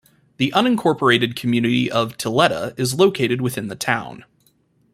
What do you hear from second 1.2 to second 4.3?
community of Tilleda is located within the town.